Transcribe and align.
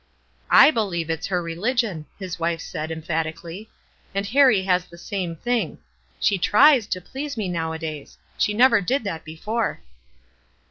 "/ 0.41 0.71
believe 0.73 1.11
it's 1.11 1.27
her 1.27 1.43
religion," 1.43 2.07
his 2.17 2.39
wife 2.39 2.59
said, 2.59 2.89
emphatically." 2.89 3.69
And 4.15 4.25
Harrie 4.25 4.63
has 4.63 4.85
the 4.85 4.97
same 4.97 5.35
thing. 5.35 5.77
She 6.19 6.39
tries 6.39 6.87
to 6.87 6.99
please 7.01 7.37
me 7.37 7.47
nowadays. 7.47 8.17
She 8.35 8.55
never 8.55 8.81
did 8.81 9.03
that 9.03 9.23
before." 9.23 9.81